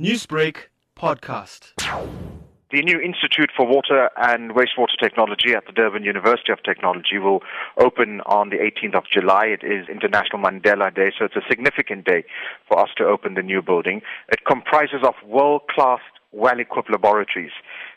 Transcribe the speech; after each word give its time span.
Newsbreak 0.00 0.56
podcast. 0.98 1.70
The 2.72 2.82
new 2.82 2.98
Institute 2.98 3.50
for 3.56 3.64
Water 3.64 4.10
and 4.16 4.50
Wastewater 4.50 4.98
Technology 5.00 5.54
at 5.54 5.66
the 5.66 5.72
Durban 5.72 6.02
University 6.02 6.50
of 6.50 6.60
Technology 6.64 7.18
will 7.18 7.44
open 7.78 8.20
on 8.22 8.48
the 8.48 8.56
18th 8.56 8.96
of 8.96 9.04
July. 9.08 9.44
It 9.44 9.62
is 9.62 9.88
International 9.88 10.42
Mandela 10.42 10.92
Day, 10.92 11.12
so 11.16 11.26
it's 11.26 11.36
a 11.36 11.46
significant 11.48 12.06
day 12.06 12.24
for 12.66 12.80
us 12.80 12.88
to 12.96 13.04
open 13.04 13.34
the 13.34 13.42
new 13.42 13.62
building. 13.62 14.02
It 14.32 14.44
comprises 14.44 15.04
of 15.06 15.14
world-class 15.24 16.00
well-equipped 16.34 16.90
laboratories, 16.90 17.52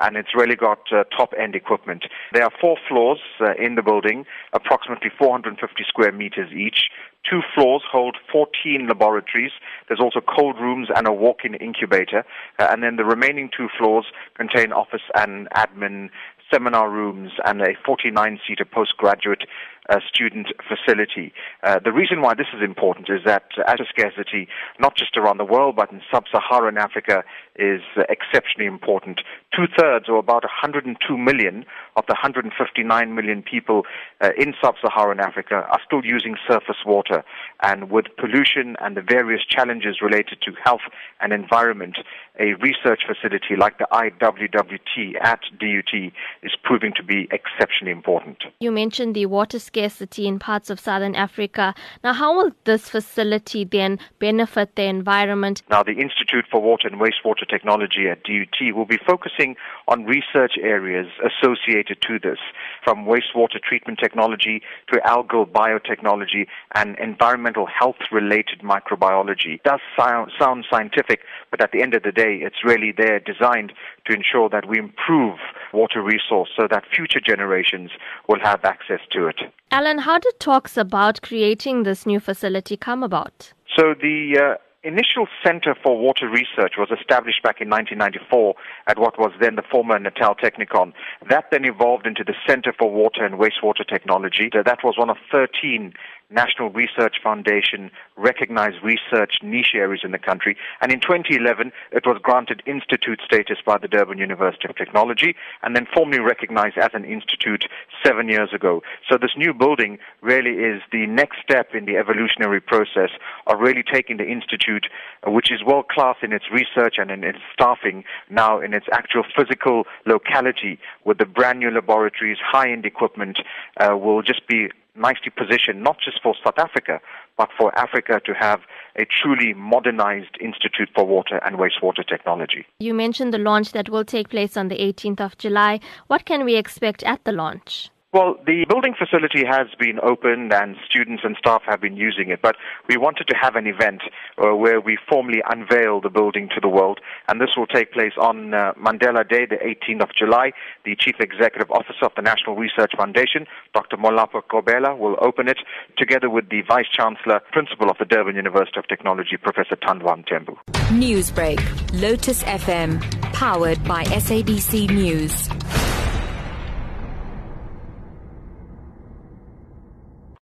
and 0.00 0.16
it's 0.16 0.34
really 0.34 0.56
got 0.56 0.80
uh, 0.92 1.04
top-end 1.16 1.54
equipment. 1.54 2.04
There 2.32 2.44
are 2.44 2.50
four 2.60 2.76
floors 2.88 3.20
uh, 3.40 3.52
in 3.58 3.74
the 3.74 3.82
building, 3.82 4.24
approximately 4.52 5.10
450 5.18 5.84
square 5.86 6.12
meters 6.12 6.50
each. 6.52 6.88
Two 7.28 7.40
floors 7.54 7.82
hold 7.90 8.16
14 8.32 8.88
laboratories. 8.88 9.52
There's 9.86 10.00
also 10.00 10.20
cold 10.20 10.56
rooms 10.58 10.88
and 10.94 11.06
a 11.06 11.12
walk-in 11.12 11.54
incubator, 11.54 12.24
uh, 12.58 12.68
and 12.70 12.82
then 12.82 12.96
the 12.96 13.04
remaining 13.04 13.50
two 13.56 13.68
floors 13.78 14.06
contain 14.36 14.72
office 14.72 15.02
and 15.14 15.48
admin 15.50 16.10
seminar 16.52 16.90
rooms 16.90 17.32
and 17.44 17.62
a 17.62 17.74
49-seater 17.86 18.64
postgraduate 18.64 19.44
uh, 19.88 19.98
student 20.12 20.48
facility. 20.68 21.32
Uh, 21.62 21.78
the 21.84 21.92
reason 21.92 22.20
why 22.20 22.34
this 22.34 22.46
is 22.54 22.62
important 22.62 23.08
is 23.10 23.20
that 23.24 23.44
water 23.66 23.86
scarcity, 23.88 24.48
not 24.78 24.96
just 24.96 25.16
around 25.16 25.38
the 25.38 25.44
world, 25.44 25.76
but 25.76 25.90
in 25.90 26.00
sub-Saharan 26.10 26.78
Africa, 26.78 27.24
is 27.56 27.82
uh, 27.96 28.02
exceptionally 28.08 28.66
important. 28.66 29.20
Two-thirds, 29.54 30.08
or 30.08 30.16
about 30.16 30.44
102 30.44 31.18
million 31.18 31.64
of 31.96 32.06
the 32.06 32.14
159 32.14 33.14
million 33.14 33.42
people 33.42 33.82
uh, 34.20 34.30
in 34.38 34.54
sub-Saharan 34.62 35.20
Africa 35.20 35.66
are 35.68 35.80
still 35.84 36.04
using 36.04 36.36
surface 36.48 36.86
water. 36.86 37.24
And 37.62 37.90
with 37.90 38.06
pollution 38.16 38.76
and 38.80 38.96
the 38.96 39.02
various 39.02 39.42
challenges 39.48 40.00
related 40.00 40.38
to 40.42 40.52
health 40.64 40.80
and 41.20 41.32
environment, 41.32 41.98
a 42.38 42.54
research 42.54 43.02
facility 43.06 43.56
like 43.58 43.78
the 43.78 43.86
IWWT 43.92 45.20
at 45.20 45.40
DUT 45.58 46.12
is 46.42 46.52
proving 46.62 46.92
to 46.96 47.02
be 47.02 47.28
exceptionally 47.30 47.92
important. 47.92 48.44
You 48.60 48.70
mentioned 48.70 49.14
the 49.14 49.26
water 49.26 49.58
scarcity 49.58 49.81
in 50.18 50.38
parts 50.38 50.70
of 50.70 50.78
southern 50.78 51.14
Africa. 51.14 51.74
Now, 52.04 52.12
how 52.12 52.36
will 52.36 52.52
this 52.64 52.88
facility 52.88 53.64
then 53.64 53.98
benefit 54.18 54.76
the 54.76 54.84
environment? 54.84 55.62
Now, 55.70 55.82
the 55.82 55.92
Institute 55.92 56.44
for 56.50 56.60
Water 56.60 56.88
and 56.88 57.00
Wastewater 57.00 57.48
Technology 57.48 58.08
at 58.08 58.22
DUT 58.24 58.74
will 58.74 58.86
be 58.86 58.98
focusing 59.06 59.56
on 59.88 60.04
research 60.04 60.52
areas 60.60 61.06
associated 61.20 62.00
to 62.02 62.18
this, 62.18 62.38
from 62.84 63.04
wastewater 63.06 63.60
treatment 63.62 63.98
technology 63.98 64.62
to 64.92 65.00
algal 65.00 65.46
biotechnology 65.46 66.46
and 66.74 66.98
environmental 66.98 67.66
health 67.66 67.96
related 68.10 68.60
microbiology. 68.62 69.54
It 69.54 69.62
does 69.64 69.80
sound 69.98 70.64
scientific, 70.70 71.20
but 71.50 71.60
at 71.60 71.72
the 71.72 71.82
end 71.82 71.94
of 71.94 72.02
the 72.02 72.12
day, 72.12 72.40
it's 72.42 72.64
really 72.64 72.92
there 72.96 73.20
designed 73.20 73.72
to 74.06 74.12
ensure 74.12 74.48
that 74.48 74.68
we 74.68 74.78
improve 74.78 75.38
water 75.72 76.02
resource 76.02 76.50
so 76.56 76.66
that 76.70 76.84
future 76.94 77.20
generations 77.20 77.90
will 78.28 78.40
have 78.42 78.64
access 78.64 79.00
to 79.12 79.26
it. 79.26 79.40
Alan, 79.70 79.98
how 79.98 80.18
did 80.18 80.38
talks 80.38 80.76
about 80.76 81.22
creating 81.22 81.82
this 81.84 82.06
new 82.06 82.20
facility 82.20 82.76
come 82.76 83.02
about? 83.02 83.52
So 83.76 83.94
the 83.94 84.38
uh, 84.38 84.54
initial 84.84 85.26
Center 85.44 85.74
for 85.82 85.96
Water 85.96 86.28
Research 86.28 86.74
was 86.76 86.90
established 86.90 87.42
back 87.42 87.60
in 87.60 87.70
1994 87.70 88.54
at 88.88 88.98
what 88.98 89.18
was 89.18 89.32
then 89.40 89.54
the 89.54 89.62
former 89.62 89.98
Natal 89.98 90.34
Technikon. 90.34 90.92
That 91.28 91.44
then 91.50 91.64
evolved 91.64 92.06
into 92.06 92.24
the 92.24 92.34
Center 92.46 92.74
for 92.76 92.90
Water 92.90 93.24
and 93.24 93.36
Wastewater 93.36 93.86
Technology. 93.88 94.50
That 94.52 94.78
was 94.82 94.98
one 94.98 95.10
of 95.10 95.16
13 95.30 95.94
National 96.32 96.70
Research 96.70 97.16
Foundation 97.22 97.90
recognized 98.16 98.76
research 98.82 99.36
niche 99.42 99.74
areas 99.74 100.02
in 100.04 100.12
the 100.12 100.18
country. 100.18 100.56
And 100.80 100.92
in 100.92 101.00
2011, 101.00 101.72
it 101.92 102.06
was 102.06 102.18
granted 102.22 102.62
institute 102.66 103.20
status 103.24 103.58
by 103.64 103.78
the 103.78 103.88
Durban 103.88 104.18
University 104.18 104.68
of 104.68 104.76
Technology 104.76 105.34
and 105.62 105.76
then 105.76 105.86
formally 105.94 106.20
recognized 106.20 106.78
as 106.78 106.90
an 106.94 107.04
institute 107.04 107.66
seven 108.04 108.28
years 108.28 108.50
ago. 108.52 108.82
So 109.10 109.18
this 109.18 109.32
new 109.36 109.52
building 109.52 109.98
really 110.20 110.62
is 110.62 110.82
the 110.90 111.06
next 111.06 111.38
step 111.42 111.74
in 111.74 111.84
the 111.84 111.96
evolutionary 111.96 112.60
process 112.60 113.10
of 113.46 113.60
really 113.60 113.82
taking 113.82 114.16
the 114.16 114.26
institute, 114.26 114.86
which 115.26 115.50
is 115.50 115.62
world 115.64 115.88
class 115.88 116.16
in 116.22 116.32
its 116.32 116.46
research 116.50 116.96
and 116.98 117.10
in 117.10 117.24
its 117.24 117.38
staffing, 117.52 118.04
now 118.30 118.60
in 118.60 118.74
its 118.74 118.86
actual 118.92 119.24
physical 119.36 119.84
locality 120.06 120.78
with 121.04 121.18
the 121.18 121.26
brand 121.26 121.58
new 121.58 121.70
laboratories, 121.70 122.38
high 122.42 122.70
end 122.70 122.86
equipment, 122.86 123.38
uh, 123.78 123.96
will 123.96 124.22
just 124.22 124.46
be 124.46 124.68
nicely 124.94 125.30
positioned, 125.36 125.82
not 125.82 125.96
just 126.04 126.22
for 126.22 126.34
South 126.44 126.58
Africa, 126.58 127.00
but 127.36 127.48
for 127.58 127.76
Africa 127.78 128.20
to 128.24 128.34
have 128.34 128.60
a 128.96 129.04
truly 129.04 129.54
modernized 129.54 130.36
Institute 130.40 130.90
for 130.94 131.04
Water 131.04 131.40
and 131.44 131.56
Wastewater 131.56 132.06
Technology. 132.06 132.66
You 132.80 132.94
mentioned 132.94 133.32
the 133.32 133.38
launch 133.38 133.72
that 133.72 133.88
will 133.88 134.04
take 134.04 134.28
place 134.28 134.56
on 134.56 134.68
the 134.68 134.76
18th 134.76 135.20
of 135.20 135.38
July. 135.38 135.80
What 136.08 136.24
can 136.24 136.44
we 136.44 136.56
expect 136.56 137.02
at 137.04 137.24
the 137.24 137.32
launch? 137.32 137.90
Well, 138.12 138.36
the 138.44 138.66
building 138.68 138.92
facility 138.92 139.42
has 139.48 139.68
been 139.78 139.98
opened 140.02 140.52
and 140.52 140.76
students 140.86 141.22
and 141.24 141.34
staff 141.38 141.62
have 141.64 141.80
been 141.80 141.96
using 141.96 142.28
it, 142.28 142.42
but 142.42 142.56
we 142.86 142.98
wanted 142.98 143.24
to 143.28 143.34
have 143.40 143.56
an 143.56 143.66
event 143.66 144.02
uh, 144.36 144.54
where 144.54 144.82
we 144.82 144.98
formally 145.08 145.40
unveil 145.48 146.02
the 146.02 146.10
building 146.10 146.50
to 146.54 146.60
the 146.60 146.68
world, 146.68 147.00
and 147.28 147.40
this 147.40 147.56
will 147.56 147.66
take 147.66 147.90
place 147.90 148.12
on 148.20 148.52
uh, 148.52 148.74
Mandela 148.74 149.26
Day, 149.26 149.46
the 149.46 149.56
18th 149.56 150.02
of 150.02 150.08
July. 150.14 150.52
The 150.84 150.94
Chief 150.94 151.14
Executive 151.20 151.70
Officer 151.70 152.04
of 152.04 152.12
the 152.14 152.20
National 152.20 152.54
Research 152.54 152.92
Foundation, 152.98 153.46
Dr. 153.72 153.96
Molapo 153.96 154.42
Qhobela, 154.42 154.98
will 154.98 155.16
open 155.22 155.48
it 155.48 155.58
together 155.96 156.28
with 156.28 156.50
the 156.50 156.60
Vice 156.68 156.88
Chancellor, 156.92 157.40
Principal 157.50 157.88
of 157.88 157.96
the 157.96 158.04
Durban 158.04 158.36
University 158.36 158.78
of 158.78 158.86
Technology, 158.88 159.38
Professor 159.38 159.76
Thandwa 159.76 160.22
Mthembu. 160.22 160.58
Newsbreak, 160.92 161.62
Lotus 161.98 162.42
FM, 162.42 163.00
powered 163.32 163.82
by 163.84 164.04
SABC 164.04 164.90
News. 164.90 165.81